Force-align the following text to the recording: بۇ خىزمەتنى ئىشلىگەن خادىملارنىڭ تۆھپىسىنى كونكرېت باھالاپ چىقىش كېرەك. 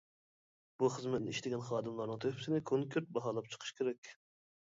بۇ 0.83 0.87
خىزمەتنى 0.93 1.33
ئىشلىگەن 1.35 1.61
خادىملارنىڭ 1.67 2.23
تۆھپىسىنى 2.25 2.61
كونكرېت 2.71 3.13
باھالاپ 3.19 3.53
چىقىش 3.53 3.77
كېرەك. 3.83 4.13